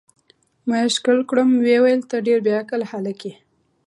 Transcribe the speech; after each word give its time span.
ما 0.67 0.77
یې 0.81 0.93
ښکل 0.95 1.17
کړم، 1.29 1.49
ویې 1.63 1.77
ویل: 1.83 2.01
ته 2.09 2.17
ډېر 2.27 2.39
بې 2.45 2.53
عقل 2.61 2.81
هلک 2.91 3.19
یې. 3.27 3.33